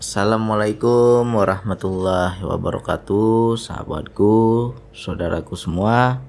[0.00, 6.24] Assalamualaikum warahmatullahi wabarakatuh Sahabatku, saudaraku semua.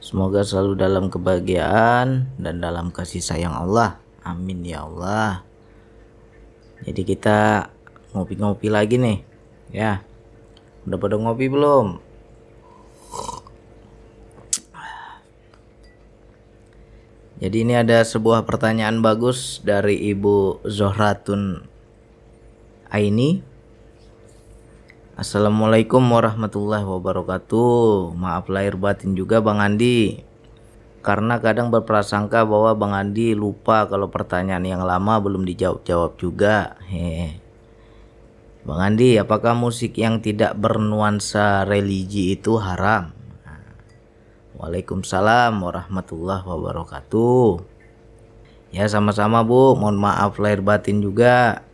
[0.00, 4.00] Semoga selalu dalam kebahagiaan dan dalam kasih sayang Allah.
[4.24, 5.44] Amin ya Allah.
[6.80, 7.68] Jadi kita
[8.16, 9.20] ngopi-ngopi lagi nih
[9.68, 10.00] Ya.
[10.88, 12.00] Udah pada ngopi belum?
[17.36, 21.76] Jadi ini ada sebuah pertanyaan bagus dari Ibu Zohratun
[22.88, 23.44] Aini.
[25.12, 28.16] Assalamualaikum warahmatullahi wabarakatuh.
[28.16, 30.24] Maaf lahir batin juga Bang Andi.
[31.04, 36.80] Karena kadang berprasangka bahwa Bang Andi lupa kalau pertanyaan yang lama belum dijawab-jawab juga.
[36.88, 37.44] Hehe.
[38.64, 43.12] Bang Andi, apakah musik yang tidak bernuansa religi itu haram?
[44.56, 47.60] Waalaikumsalam warahmatullahi wabarakatuh.
[48.72, 51.67] Ya sama-sama Bu, mohon maaf lahir batin juga.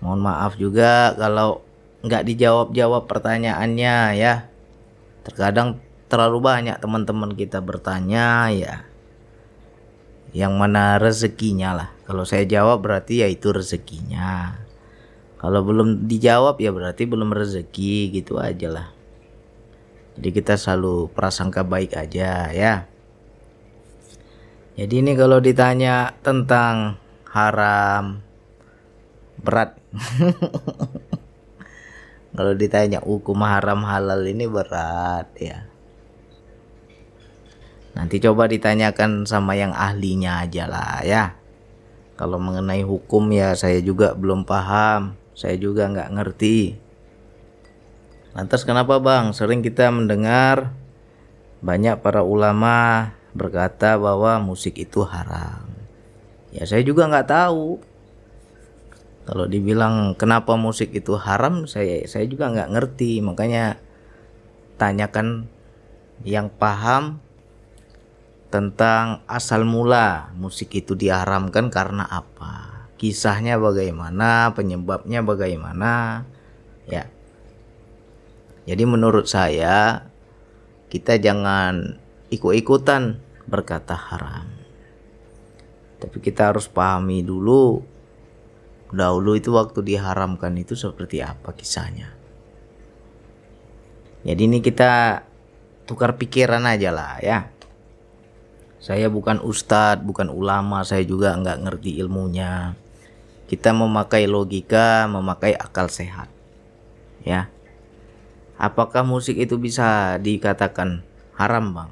[0.00, 1.60] Mohon maaf juga kalau
[2.00, 4.48] nggak dijawab-jawab pertanyaannya ya.
[5.20, 5.76] Terkadang
[6.08, 8.88] terlalu banyak teman-teman kita bertanya ya.
[10.32, 11.88] Yang mana rezekinya lah.
[12.08, 14.56] Kalau saya jawab berarti ya itu rezekinya.
[15.40, 18.88] Kalau belum dijawab ya berarti belum rezeki gitu aja lah.
[20.16, 22.84] Jadi kita selalu prasangka baik aja ya.
[24.76, 26.96] Jadi ini kalau ditanya tentang
[27.28, 28.29] haram
[29.40, 29.76] berat.
[32.36, 35.66] kalau ditanya hukum haram halal ini berat ya.
[37.96, 41.24] Nanti coba ditanyakan sama yang ahlinya aja lah ya.
[42.14, 45.18] Kalau mengenai hukum ya saya juga belum paham.
[45.34, 46.76] Saya juga nggak ngerti
[48.30, 49.34] Lantas kenapa bang?
[49.34, 50.70] Sering kita mendengar
[51.60, 55.66] banyak para ulama berkata bahwa musik itu haram.
[56.54, 57.82] Ya saya juga nggak tahu.
[59.30, 63.22] Kalau dibilang kenapa musik itu haram, saya saya juga nggak ngerti.
[63.22, 63.78] Makanya
[64.74, 65.46] tanyakan
[66.26, 67.22] yang paham
[68.50, 72.90] tentang asal mula musik itu diharamkan karena apa?
[72.98, 74.50] Kisahnya bagaimana?
[74.50, 76.26] Penyebabnya bagaimana?
[76.90, 77.06] Ya.
[78.66, 80.10] Jadi menurut saya
[80.90, 82.02] kita jangan
[82.34, 84.50] ikut-ikutan berkata haram.
[86.02, 87.86] Tapi kita harus pahami dulu
[88.90, 92.14] dahulu itu waktu diharamkan itu seperti apa kisahnya.
[94.26, 95.24] Jadi ini kita
[95.88, 97.48] tukar pikiran aja lah ya.
[98.80, 102.76] Saya bukan ustadz, bukan ulama, saya juga nggak ngerti ilmunya.
[103.48, 106.32] Kita memakai logika, memakai akal sehat.
[107.24, 107.52] Ya
[108.60, 111.00] apakah musik itu bisa dikatakan
[111.32, 111.90] haram bang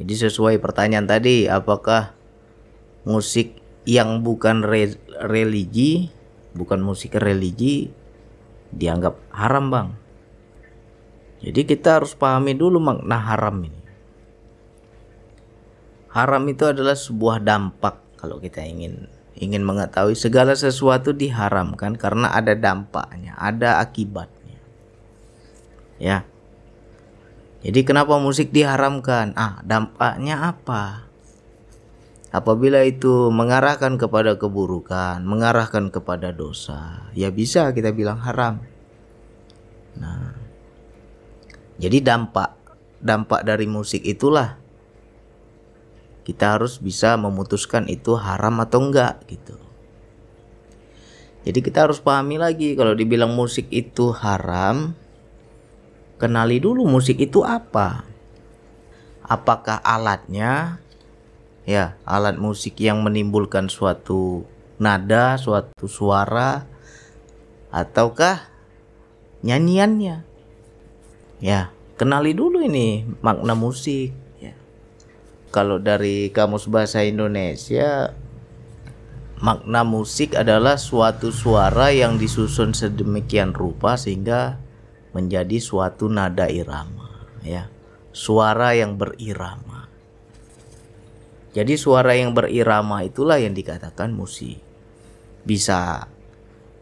[0.00, 2.16] jadi sesuai pertanyaan tadi apakah
[3.04, 4.64] musik yang bukan
[5.20, 6.08] religi
[6.56, 7.92] bukan musik religi
[8.72, 9.88] dianggap haram bang.
[11.40, 13.80] Jadi kita harus pahami dulu makna haram ini.
[16.10, 19.08] Haram itu adalah sebuah dampak kalau kita ingin
[19.40, 24.28] ingin mengetahui segala sesuatu diharamkan karena ada dampaknya ada akibat
[26.00, 26.24] ya.
[27.60, 29.36] Jadi kenapa musik diharamkan?
[29.36, 31.09] Ah dampaknya apa
[32.30, 38.62] apabila itu mengarahkan kepada keburukan mengarahkan kepada dosa ya bisa kita bilang haram
[39.98, 40.34] nah
[41.82, 42.54] jadi dampak
[43.02, 44.58] dampak dari musik itulah
[46.22, 49.58] kita harus bisa memutuskan itu haram atau enggak gitu
[51.40, 54.92] jadi kita harus pahami lagi kalau dibilang musik itu haram
[56.20, 58.04] kenali dulu musik itu apa.
[59.24, 60.82] Apakah alatnya
[61.64, 64.44] ya, alat musik yang menimbulkan suatu
[64.80, 66.64] nada, suatu suara
[67.70, 68.48] ataukah
[69.44, 70.24] nyanyiannya.
[71.40, 74.52] Ya, kenali dulu ini makna musik ya.
[75.52, 78.12] Kalau dari kamus bahasa Indonesia
[79.40, 84.60] makna musik adalah suatu suara yang disusun sedemikian rupa sehingga
[85.16, 87.08] menjadi suatu nada irama
[87.40, 87.72] ya
[88.12, 89.69] suara yang berirama
[91.50, 94.62] jadi suara yang berirama itulah yang dikatakan musik.
[95.42, 96.06] Bisa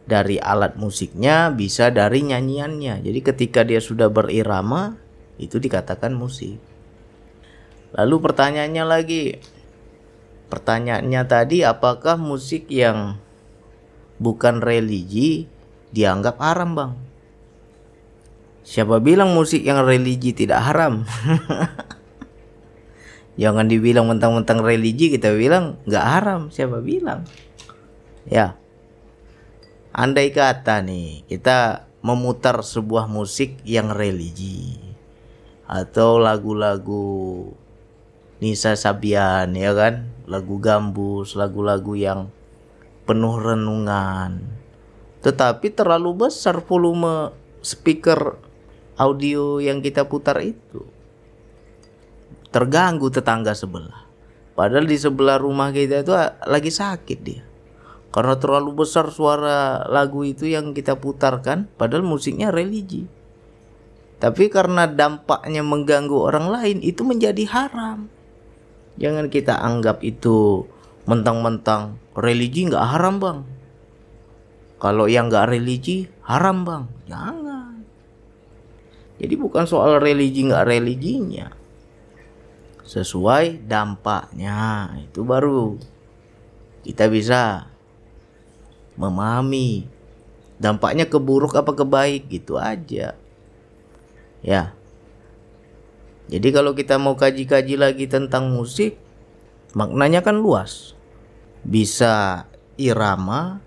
[0.08, 3.04] dari alat musiknya bisa dari nyanyiannya.
[3.04, 4.96] Jadi ketika dia sudah berirama
[5.36, 6.56] itu dikatakan musik.
[7.92, 9.24] Lalu pertanyaannya lagi.
[10.48, 13.20] Pertanyaannya tadi apakah musik yang
[14.16, 15.44] bukan religi
[15.92, 16.92] dianggap haram bang?
[18.64, 21.04] Siapa bilang musik yang religi tidak haram?
[23.38, 26.50] Jangan dibilang mentang-mentang religi kita bilang nggak haram.
[26.50, 27.22] Siapa bilang?
[28.28, 28.58] Ya.
[29.98, 34.78] andai kata nih kita memutar sebuah musik yang religi
[35.66, 37.48] atau lagu-lagu
[38.38, 42.30] Nisa Sabian ya kan lagu gambus lagu-lagu yang
[43.08, 44.46] penuh renungan
[45.24, 47.34] tetapi terlalu besar volume
[47.64, 48.38] speaker
[48.94, 50.86] audio yang kita putar itu
[52.48, 54.08] terganggu tetangga sebelah.
[54.58, 56.12] Padahal di sebelah rumah kita itu
[56.48, 57.46] lagi sakit dia.
[58.08, 63.06] Karena terlalu besar suara lagu itu yang kita putarkan padahal musiknya religi.
[64.18, 68.10] Tapi karena dampaknya mengganggu orang lain itu menjadi haram.
[68.98, 70.66] Jangan kita anggap itu
[71.06, 73.38] mentang-mentang religi nggak haram bang.
[74.82, 76.84] Kalau yang nggak religi haram bang.
[77.06, 77.86] Jangan.
[79.22, 81.57] Jadi bukan soal religi nggak religinya
[82.88, 84.88] sesuai dampaknya.
[85.04, 85.76] Itu baru
[86.88, 87.68] kita bisa
[88.96, 89.84] memahami
[90.56, 93.12] dampaknya ke buruk apa ke baik gitu aja.
[94.40, 94.72] Ya.
[96.28, 98.96] Jadi kalau kita mau kaji-kaji lagi tentang musik
[99.76, 100.96] maknanya kan luas.
[101.60, 102.48] Bisa
[102.80, 103.60] irama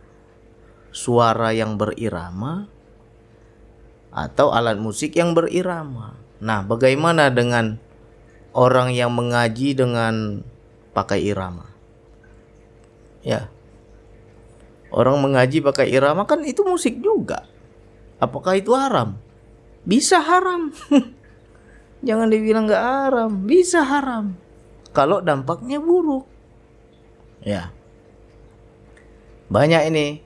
[0.90, 2.66] suara yang berirama
[4.12, 6.18] atau alat musik yang berirama.
[6.42, 7.91] Nah bagaimana dengan
[8.52, 10.44] orang yang mengaji dengan
[10.92, 11.68] pakai irama
[13.24, 13.48] ya
[14.92, 17.48] Orang mengaji pakai irama kan itu musik juga.
[18.20, 19.16] Apakah itu haram?
[19.88, 20.76] Bisa haram.
[22.08, 24.36] Jangan dibilang nggak haram, bisa haram.
[24.92, 26.28] Kalau dampaknya buruk.
[27.40, 27.72] Ya.
[29.48, 30.20] Banyak ini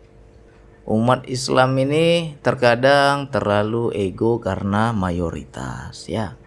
[0.90, 6.42] umat Islam ini terkadang terlalu ego karena mayoritas ya.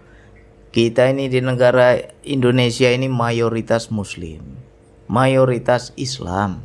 [0.69, 1.97] Kita ini di negara
[2.29, 4.61] Indonesia ini mayoritas muslim,
[5.09, 6.61] mayoritas Islam.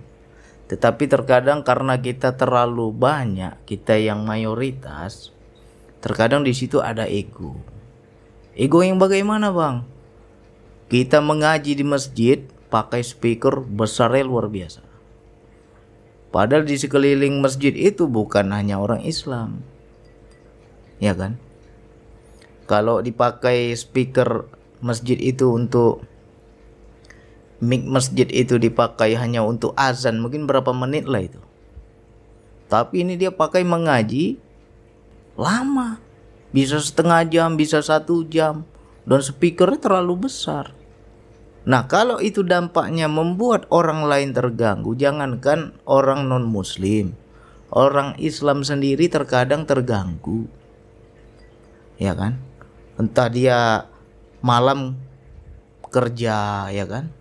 [0.67, 5.31] Tetapi terkadang karena kita terlalu banyak, kita yang mayoritas,
[6.03, 7.55] terkadang di situ ada ego.
[8.59, 9.87] Ego yang bagaimana, Bang?
[10.91, 14.83] Kita mengaji di masjid pakai speaker besarnya luar biasa.
[16.33, 19.63] Padahal di sekeliling masjid itu bukan hanya orang Islam.
[20.99, 21.39] Ya kan?
[22.63, 24.47] Kalau dipakai speaker
[24.79, 26.03] masjid itu untuk
[27.63, 31.41] mic masjid itu dipakai hanya untuk azan mungkin berapa menit lah itu.
[32.71, 34.39] Tapi ini dia pakai mengaji
[35.35, 35.99] lama.
[36.53, 38.63] Bisa setengah jam bisa satu jam.
[39.03, 40.71] Dan speakernya terlalu besar.
[41.67, 47.15] Nah kalau itu dampaknya membuat orang lain terganggu jangankan orang non muslim
[47.73, 50.45] orang Islam sendiri terkadang terganggu.
[51.97, 52.37] Ya kan
[52.97, 53.89] entah dia
[54.43, 54.97] malam
[55.89, 57.13] kerja ya kan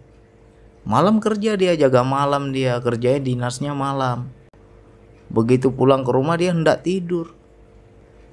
[0.83, 4.35] Malam kerja dia jaga malam dia kerjanya dinasnya malam.
[5.31, 7.31] Begitu pulang ke rumah dia hendak tidur.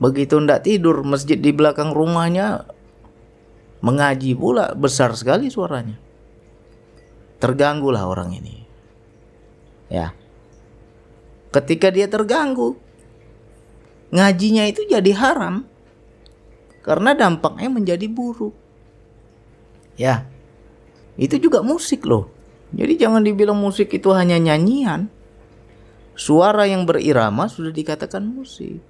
[0.01, 2.65] Begitu hendak tidur masjid di belakang rumahnya
[3.86, 6.01] mengaji pula besar sekali suaranya.
[7.38, 8.65] Terganggulah orang ini.
[9.88, 10.18] Ya.
[11.53, 12.77] Ketika dia terganggu,
[14.09, 15.69] ngajinya itu jadi haram
[16.89, 18.57] karena dampaknya menjadi buruk.
[19.94, 20.25] Ya.
[21.21, 22.33] Itu juga musik loh.
[22.74, 25.06] Jadi jangan dibilang musik itu hanya nyanyian.
[26.18, 28.81] Suara yang berirama sudah dikatakan musik.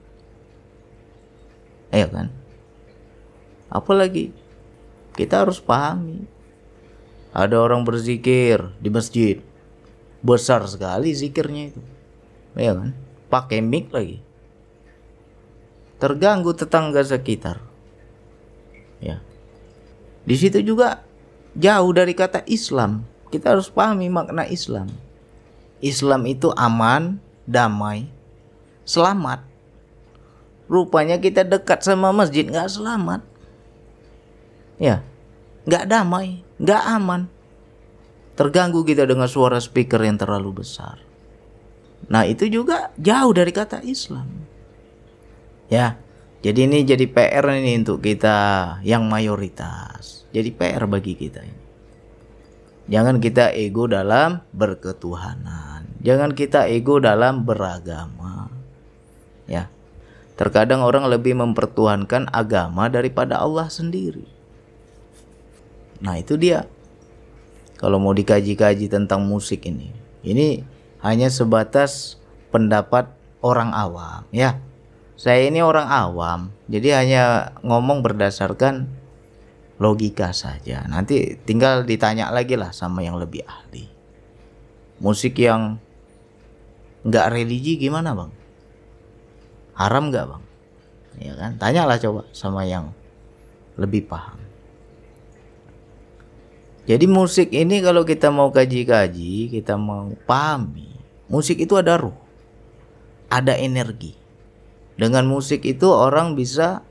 [1.92, 2.32] Ya kan?
[3.68, 4.32] Apalagi
[5.20, 6.24] kita harus pahami.
[7.36, 9.44] Ada orang berzikir di masjid.
[10.24, 11.84] Besar sekali zikirnya itu.
[12.56, 12.96] Ya kan?
[13.28, 14.24] Pakai mic lagi.
[16.00, 17.69] Terganggu tetangga sekitar.
[20.24, 21.04] Di situ juga
[21.56, 24.90] jauh dari kata Islam kita harus pahami makna Islam.
[25.80, 28.10] Islam itu aman, damai,
[28.84, 29.46] selamat.
[30.66, 33.22] Rupanya kita dekat sama masjid nggak selamat.
[34.82, 35.06] Ya,
[35.70, 37.22] nggak damai, nggak aman.
[38.34, 41.00] Terganggu kita dengan suara speaker yang terlalu besar.
[42.10, 44.26] Nah itu juga jauh dari kata Islam.
[45.70, 46.02] Ya,
[46.40, 48.38] jadi ini jadi PR ini untuk kita
[48.88, 50.24] yang mayoritas.
[50.32, 51.64] Jadi PR bagi kita ini.
[52.90, 55.84] Jangan kita ego dalam berketuhanan.
[56.00, 58.48] Jangan kita ego dalam beragama.
[59.52, 59.68] Ya.
[60.40, 64.24] Terkadang orang lebih mempertuhankan agama daripada Allah sendiri.
[66.00, 66.64] Nah, itu dia.
[67.76, 69.92] Kalau mau dikaji-kaji tentang musik ini.
[70.24, 70.64] Ini
[71.04, 72.16] hanya sebatas
[72.50, 73.12] pendapat
[73.44, 74.56] orang awam, ya.
[75.20, 77.24] Saya ini orang awam, jadi hanya
[77.60, 78.88] ngomong berdasarkan
[79.76, 80.88] logika saja.
[80.88, 83.92] Nanti tinggal ditanya lagi lah sama yang lebih ahli.
[85.04, 85.76] Musik yang
[87.04, 88.40] nggak religi gimana bang?
[89.80, 90.44] haram nggak bang
[91.24, 92.92] ya kan tanyalah coba sama yang
[93.80, 94.36] lebih paham
[96.84, 100.92] jadi musik ini kalau kita mau kaji-kaji kita mau pahami
[101.32, 102.16] musik itu ada ruh
[103.32, 104.19] ada energi
[105.00, 106.84] dengan musik itu orang bisa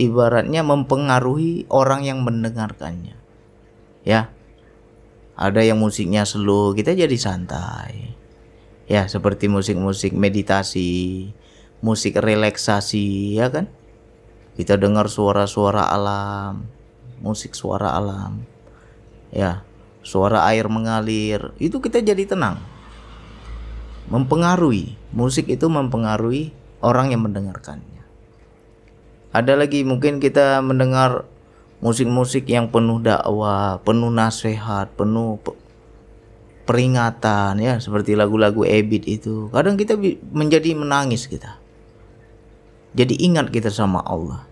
[0.00, 3.12] ibaratnya mempengaruhi orang yang mendengarkannya.
[4.08, 4.32] Ya.
[5.38, 8.16] Ada yang musiknya slow kita jadi santai.
[8.88, 11.28] Ya seperti musik-musik meditasi
[11.84, 13.68] musik relaksasi ya kan?
[14.56, 16.66] Kita dengar suara-suara alam
[17.20, 18.42] musik suara alam.
[19.28, 19.62] Ya
[20.00, 22.58] suara air mengalir itu kita jadi tenang.
[24.08, 27.98] Mempengaruhi musik itu mempengaruhi orang yang mendengarkannya
[29.28, 31.28] ada lagi mungkin kita mendengar
[31.78, 35.38] musik-musik yang penuh dakwah, penuh nasihat, penuh
[36.68, 39.48] peringatan ya seperti lagu-lagu Ebit itu.
[39.52, 39.96] Kadang kita
[40.32, 41.56] menjadi menangis kita.
[42.92, 44.44] Jadi ingat kita sama Allah.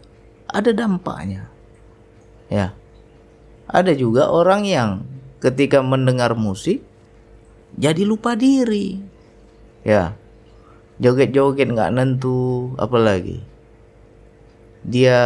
[0.49, 1.51] Ada dampaknya.
[2.47, 2.77] Ya.
[3.67, 5.03] Ada juga orang yang
[5.43, 6.85] ketika mendengar musik
[7.75, 9.03] jadi lupa diri.
[9.83, 10.15] Ya.
[10.97, 13.45] Joget-joget nggak nentu apalagi.
[14.87, 15.19] Dia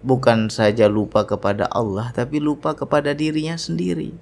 [0.00, 4.14] bukan saja lupa kepada Allah tapi lupa kepada dirinya sendiri.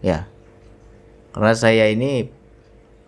[0.00, 0.30] Ya.
[1.34, 2.30] Karena saya ini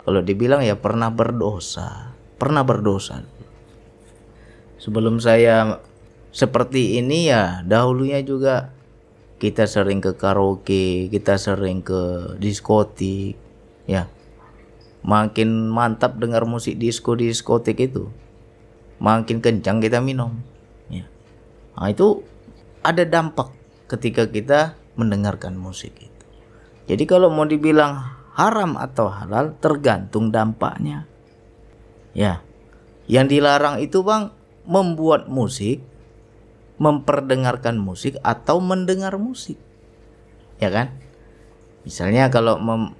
[0.02, 3.22] kalau dibilang ya pernah berdosa, pernah berdosa.
[4.82, 5.78] Sebelum saya
[6.34, 8.74] seperti ini ya dahulunya juga
[9.42, 13.34] kita sering ke karaoke, kita sering ke diskotik,
[13.90, 14.06] ya.
[15.02, 18.06] Makin mantap dengar musik disco diskotik itu,
[19.02, 20.52] makin kencang kita minum.
[21.72, 22.20] Nah, itu
[22.84, 23.50] ada dampak
[23.88, 26.24] ketika kita mendengarkan musik itu.
[26.86, 27.96] Jadi kalau mau dibilang
[28.36, 31.08] haram atau halal tergantung dampaknya.
[32.12, 32.44] Ya.
[33.08, 34.30] Yang dilarang itu Bang
[34.68, 35.82] membuat musik,
[36.78, 39.58] memperdengarkan musik atau mendengar musik.
[40.62, 40.94] Ya kan?
[41.82, 42.94] Misalnya kalau mem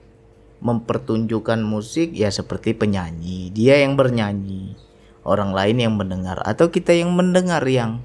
[0.62, 4.78] mempertunjukkan musik ya seperti penyanyi, dia yang bernyanyi,
[5.26, 8.00] orang lain yang mendengar atau kita yang mendengar yang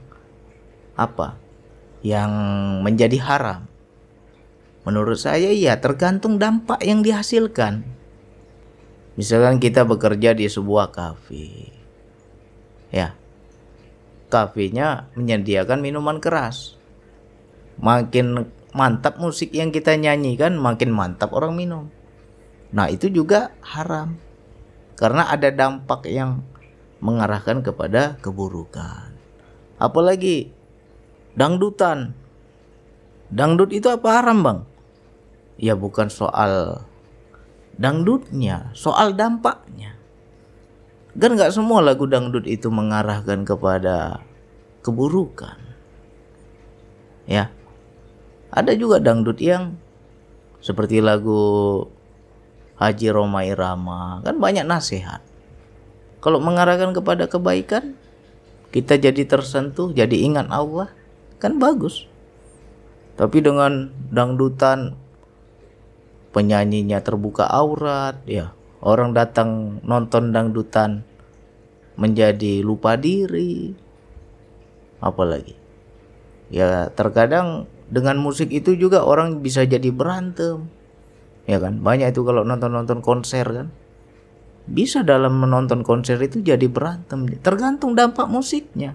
[0.98, 1.38] apa
[2.02, 2.34] yang
[2.82, 3.70] menjadi haram?
[4.90, 7.86] Menurut saya ya tergantung dampak yang dihasilkan.
[9.18, 11.74] Misalkan kita bekerja di sebuah kafe.
[12.90, 13.14] Ya.
[14.32, 16.80] Kafenya menyediakan minuman keras.
[17.78, 21.92] Makin mantap musik yang kita nyanyikan, makin mantap orang minum.
[22.72, 24.20] Nah, itu juga haram.
[24.98, 26.42] Karena ada dampak yang
[27.00, 29.14] mengarahkan kepada keburukan.
[29.78, 30.50] Apalagi
[31.38, 32.18] dangdutan.
[33.30, 34.60] Dangdut itu apa haram bang?
[35.60, 36.82] Ya bukan soal
[37.78, 40.00] dangdutnya, soal dampaknya.
[41.18, 44.22] Kan nggak semua lagu dangdut itu mengarahkan kepada
[44.82, 45.60] keburukan.
[47.28, 47.52] Ya,
[48.54, 49.76] ada juga dangdut yang
[50.64, 51.84] seperti lagu
[52.78, 55.26] Haji Roma Irama kan banyak nasihat.
[56.22, 57.98] Kalau mengarahkan kepada kebaikan,
[58.70, 60.94] kita jadi tersentuh, jadi ingat Allah
[61.42, 62.06] kan bagus.
[63.18, 64.94] Tapi dengan dangdutan
[66.38, 68.54] penyanyinya terbuka aurat ya
[68.86, 71.02] orang datang nonton dangdutan
[71.98, 73.74] menjadi lupa diri.
[75.02, 75.58] Apalagi?
[76.54, 80.70] Ya terkadang dengan musik itu juga orang bisa jadi berantem
[81.48, 83.68] ya kan banyak itu kalau nonton-nonton konser kan
[84.68, 88.94] bisa dalam menonton konser itu jadi berantem tergantung dampak musiknya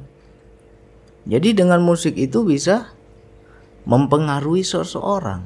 [1.25, 2.93] jadi dengan musik itu bisa
[3.87, 5.43] mempengaruhi seseorang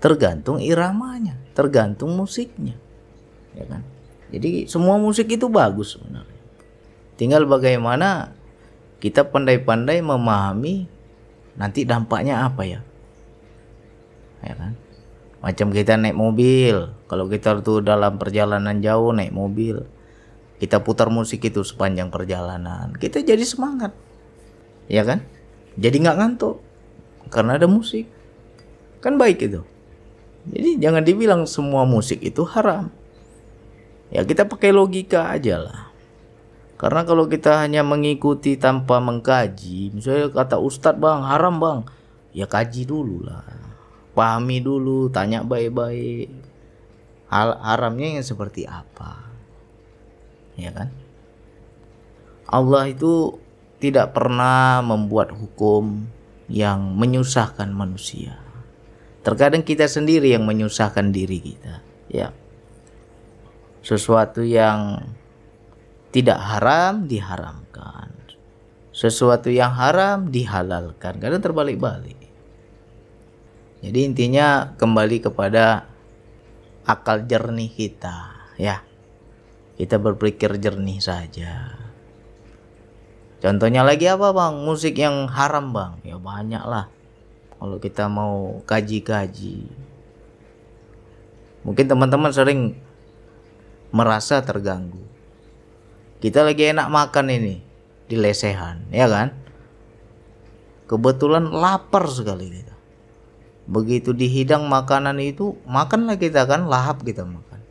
[0.00, 2.74] tergantung iramanya, tergantung musiknya.
[3.52, 3.84] Ya kan?
[4.32, 6.40] Jadi semua musik itu bagus sebenarnya.
[7.20, 8.32] Tinggal bagaimana
[9.02, 10.88] kita pandai-pandai memahami
[11.60, 12.80] nanti dampaknya apa ya.
[14.40, 14.72] Ya kan?
[15.40, 19.88] Macam kita naik mobil, kalau kita tuh dalam perjalanan jauh naik mobil,
[20.60, 23.96] kita putar musik itu sepanjang perjalanan, kita jadi semangat.
[24.84, 25.24] Ya kan?
[25.80, 26.60] Jadi nggak ngantuk.
[27.32, 28.04] Karena ada musik.
[29.00, 29.64] Kan baik itu.
[30.44, 32.92] Jadi jangan dibilang semua musik itu haram.
[34.12, 35.80] Ya kita pakai logika aja lah.
[36.76, 41.80] Karena kalau kita hanya mengikuti tanpa mengkaji misalnya kata ustadz bang haram bang.
[42.34, 43.59] Ya kaji dulu lah
[44.20, 46.28] pahami dulu tanya baik-baik
[47.32, 49.24] hal haramnya yang seperti apa
[50.60, 50.92] ya kan
[52.50, 53.40] Allah itu
[53.80, 56.04] tidak pernah membuat hukum
[56.50, 58.36] yang menyusahkan manusia.
[59.22, 62.34] Terkadang kita sendiri yang menyusahkan diri kita, ya.
[63.80, 65.08] Sesuatu yang
[66.12, 68.12] tidak haram diharamkan.
[68.90, 71.16] Sesuatu yang haram dihalalkan.
[71.22, 72.19] Kadang terbalik-balik.
[73.80, 75.88] Jadi intinya kembali kepada
[76.84, 78.84] akal jernih kita, ya.
[79.80, 81.72] Kita berpikir jernih saja.
[83.40, 84.60] Contohnya lagi apa bang?
[84.60, 85.96] Musik yang haram bang?
[86.04, 86.92] Ya banyak lah.
[87.56, 89.64] Kalau kita mau kaji-kaji.
[91.64, 92.76] Mungkin teman-teman sering
[93.92, 95.00] merasa terganggu.
[96.20, 97.56] Kita lagi enak makan ini
[98.04, 99.32] di lesehan, ya kan?
[100.84, 102.69] Kebetulan lapar sekali kita.
[103.70, 107.62] Begitu dihidang makanan itu, makanlah kita kan, lahap kita makan.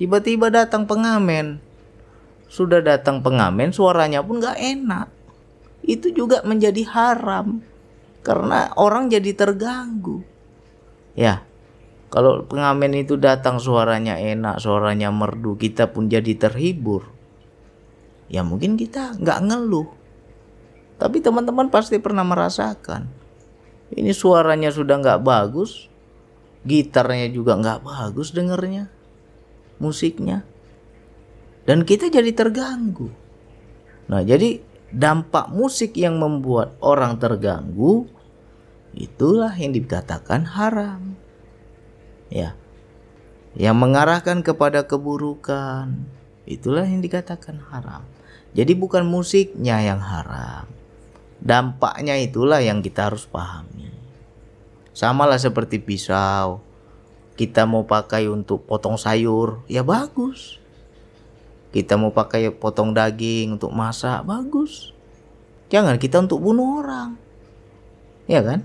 [0.00, 1.60] Tiba-tiba datang pengamen,
[2.48, 5.12] sudah datang pengamen suaranya pun gak enak.
[5.84, 7.60] Itu juga menjadi haram
[8.24, 10.24] karena orang jadi terganggu.
[11.12, 11.44] Ya
[12.08, 17.10] kalau pengamen itu datang suaranya enak suaranya merdu kita pun jadi terhibur.
[18.32, 19.90] Ya mungkin kita nggak ngeluh.
[20.96, 23.23] Tapi teman-teman pasti pernah merasakan
[23.92, 25.92] ini suaranya sudah nggak bagus
[26.64, 28.88] gitarnya juga nggak bagus dengernya
[29.76, 30.48] musiknya
[31.64, 33.08] dan kita jadi terganggu.
[34.08, 34.60] Nah, jadi
[34.92, 38.04] dampak musik yang membuat orang terganggu
[38.92, 41.16] itulah yang dikatakan haram.
[42.28, 42.52] Ya.
[43.56, 46.04] Yang mengarahkan kepada keburukan
[46.44, 48.04] itulah yang dikatakan haram.
[48.52, 50.68] Jadi bukan musiknya yang haram.
[51.44, 53.92] Dampaknya itulah yang kita harus pahami.
[54.96, 56.64] Samalah seperti pisau.
[57.36, 60.56] Kita mau pakai untuk potong sayur, ya bagus.
[61.68, 64.96] Kita mau pakai potong daging untuk masak bagus.
[65.68, 67.20] Jangan kita untuk bunuh orang.
[68.24, 68.64] Ya kan?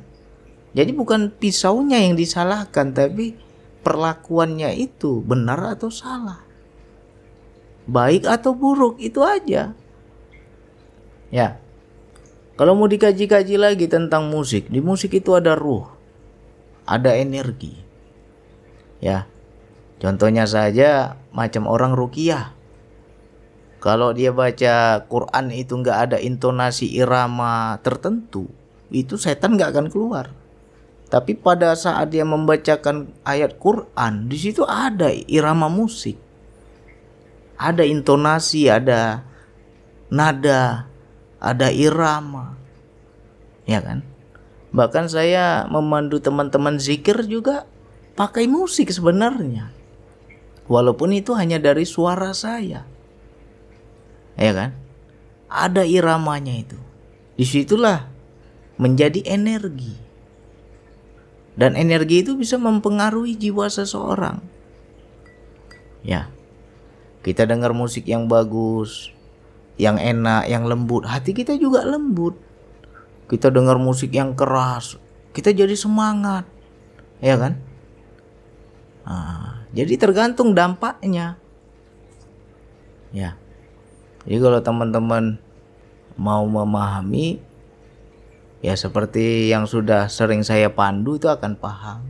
[0.71, 3.35] Jadi bukan pisaunya yang disalahkan tapi
[3.83, 6.39] perlakuannya itu benar atau salah.
[7.89, 9.73] Baik atau buruk itu aja.
[11.33, 11.59] Ya
[12.59, 15.99] kalau mau dikaji-kaji lagi tentang musik di musik itu ada ruh
[16.89, 17.77] ada energi.
[18.97, 19.29] Ya
[20.01, 22.57] contohnya saja macam orang rukiah.
[23.79, 28.51] Kalau dia baca Quran itu nggak ada intonasi irama tertentu,
[28.91, 30.35] itu setan nggak akan keluar.
[31.07, 36.19] Tapi pada saat dia membacakan ayat Quran, di situ ada irama musik,
[37.55, 39.23] ada intonasi, ada
[40.11, 40.88] nada,
[41.39, 42.55] ada irama,
[43.65, 44.03] ya kan?
[44.75, 47.65] Bahkan saya memandu teman-teman zikir juga
[48.13, 49.73] pakai musik sebenarnya,
[50.69, 52.85] walaupun itu hanya dari suara saya
[54.39, 54.71] ya kan?
[55.51, 56.79] Ada iramanya itu.
[57.35, 58.07] Di situlah
[58.79, 59.99] menjadi energi.
[61.59, 64.39] Dan energi itu bisa mempengaruhi jiwa seseorang.
[66.07, 66.31] Ya.
[67.19, 69.11] Kita dengar musik yang bagus,
[69.79, 72.35] yang enak, yang lembut, hati kita juga lembut.
[73.31, 74.99] Kita dengar musik yang keras,
[75.31, 76.43] kita jadi semangat.
[77.23, 77.55] Ya kan?
[79.07, 81.39] Nah, jadi tergantung dampaknya.
[83.15, 83.39] Ya.
[84.27, 85.39] Jadi kalau teman-teman
[86.19, 87.39] mau memahami
[88.59, 92.03] ya seperti yang sudah sering saya pandu itu akan paham.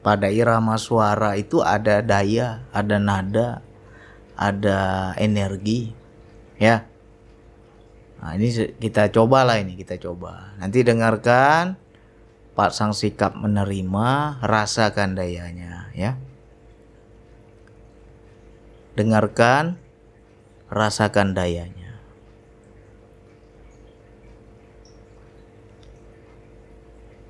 [0.00, 3.64] Pada irama suara itu ada daya, ada nada,
[4.36, 6.03] ada energi.
[6.58, 6.86] Ya.
[8.22, 8.48] Nah, ini
[8.80, 10.56] kita cobalah ini, kita coba.
[10.56, 11.76] Nanti dengarkan
[12.54, 16.16] Pak Sang Sikap menerima, rasakan dayanya, ya.
[18.94, 19.76] Dengarkan
[20.70, 21.98] rasakan dayanya.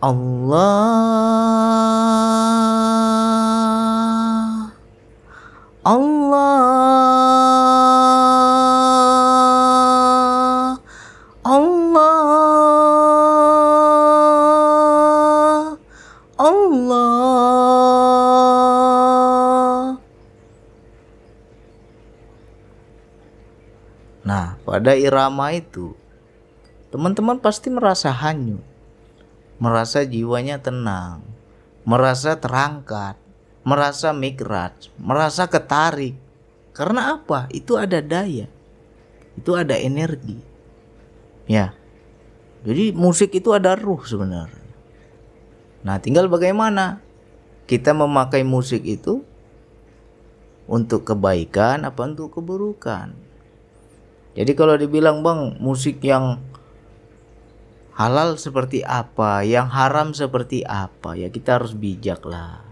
[0.04, 0.84] Allah
[5.80, 7.63] Allah
[24.24, 25.92] Nah, pada irama itu,
[26.88, 28.64] teman-teman pasti merasa hanyut,
[29.60, 31.20] merasa jiwanya tenang,
[31.84, 33.20] merasa terangkat,
[33.68, 36.16] merasa mikrat, merasa ketarik.
[36.72, 37.52] Karena apa?
[37.52, 38.48] Itu ada daya,
[39.36, 40.40] itu ada energi.
[41.44, 41.76] Ya,
[42.64, 44.72] jadi musik itu ada ruh sebenarnya.
[45.84, 47.04] Nah, tinggal bagaimana
[47.68, 49.20] kita memakai musik itu
[50.64, 53.23] untuk kebaikan apa untuk keburukan.
[54.34, 56.42] Jadi kalau dibilang bang musik yang
[57.94, 62.66] halal seperti apa, yang haram seperti apa, ya kita harus bijak lah.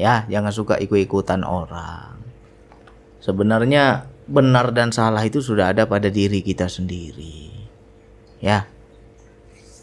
[0.00, 2.16] Ya, jangan suka ikut-ikutan orang.
[3.20, 7.52] Sebenarnya benar dan salah itu sudah ada pada diri kita sendiri.
[8.40, 8.70] Ya.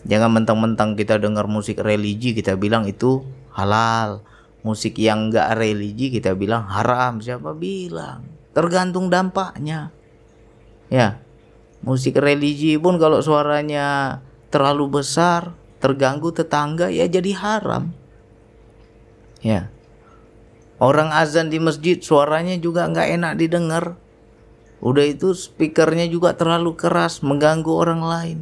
[0.05, 4.21] Jangan mentang-mentang kita dengar musik religi kita bilang itu halal.
[4.65, 7.21] Musik yang enggak religi kita bilang haram.
[7.21, 8.25] Siapa bilang?
[8.55, 9.94] Tergantung dampaknya.
[10.89, 11.21] Ya.
[11.85, 14.19] Musik religi pun kalau suaranya
[14.49, 17.93] terlalu besar, terganggu tetangga ya jadi haram.
[19.45, 19.69] Ya.
[20.81, 23.85] Orang azan di masjid suaranya juga nggak enak didengar.
[24.83, 28.39] Udah itu speakernya juga terlalu keras mengganggu orang lain.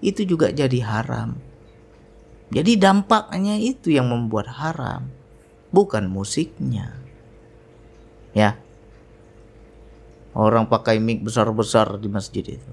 [0.00, 1.38] Itu juga jadi haram.
[2.50, 5.10] Jadi dampaknya itu yang membuat haram,
[5.74, 6.94] bukan musiknya.
[8.36, 8.65] Ya.
[10.36, 12.72] Orang pakai mic besar-besar di masjid itu.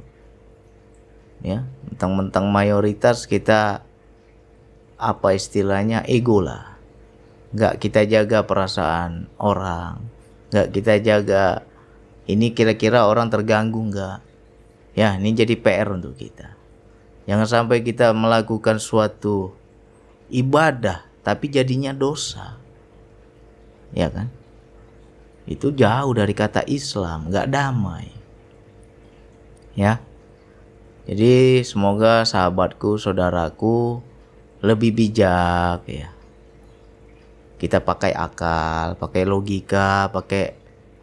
[1.39, 3.87] Ya, mentang-mentang mayoritas kita
[4.99, 6.75] apa istilahnya ego lah.
[7.55, 10.03] Nggak kita jaga perasaan orang.
[10.51, 11.63] Nggak kita jaga
[12.27, 14.19] ini kira-kira orang terganggu nggak?
[14.99, 16.59] Ya ini jadi PR untuk kita.
[17.31, 19.55] Jangan sampai kita melakukan suatu
[20.27, 22.59] ibadah tapi jadinya dosa.
[23.95, 24.42] Ya kan
[25.49, 28.07] itu jauh dari kata Islam nggak damai
[29.75, 29.99] ya
[31.03, 33.99] jadi semoga sahabatku saudaraku
[34.63, 36.13] lebih bijak ya
[37.63, 40.51] kita pakai akal, pakai logika, pakai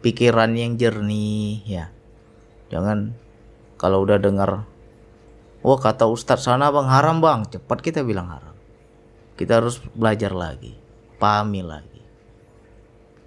[0.05, 1.89] pikiran yang jernih ya.
[2.69, 3.17] Jangan
[3.81, 4.69] kalau udah dengar
[5.65, 8.53] wah kata ustadz sana bang haram bang, cepat kita bilang haram.
[9.41, 10.77] Kita harus belajar lagi,
[11.17, 11.90] pahami lagi.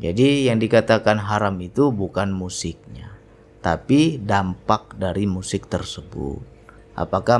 [0.02, 3.14] Jadi yang dikatakan haram itu bukan musiknya,
[3.62, 6.42] tapi dampak dari musik tersebut.
[6.98, 7.38] Apakah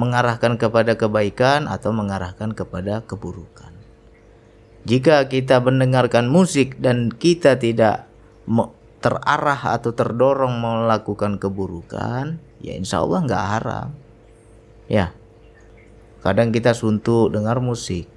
[0.00, 3.72] mengarahkan kepada kebaikan atau mengarahkan kepada keburukan?
[4.84, 8.08] Jika kita mendengarkan musik dan kita tidak
[9.00, 13.88] terarah atau terdorong melakukan keburukan, ya insya Allah nggak haram.
[14.88, 15.16] Ya,
[16.20, 18.08] kadang kita suntuk dengar musik.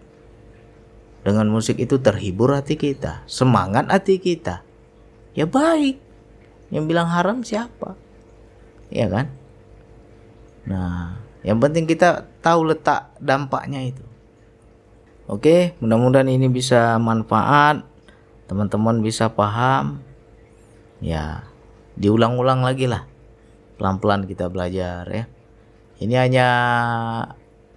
[1.25, 4.63] Dengan musik itu terhibur hati kita, semangat hati kita.
[5.37, 5.99] Ya baik.
[6.73, 7.95] Yang bilang haram siapa?
[8.91, 9.31] Ya kan?
[10.67, 14.03] Nah, yang penting kita tahu letak dampaknya itu.
[15.27, 17.83] Oke, mudah-mudahan ini bisa manfaat.
[18.47, 19.99] Teman-teman bisa paham.
[21.03, 21.43] Ya,
[21.99, 23.03] diulang-ulang lagi lah.
[23.75, 25.27] Pelan-pelan kita belajar ya.
[25.99, 26.47] Ini hanya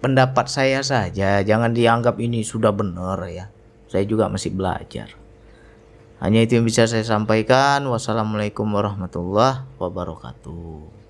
[0.01, 3.47] pendapat saya saja, jangan dianggap ini sudah benar ya.
[3.87, 5.13] Saya juga masih belajar.
[6.21, 7.81] Hanya itu yang bisa saya sampaikan.
[7.89, 11.00] Wassalamualaikum warahmatullahi wabarakatuh.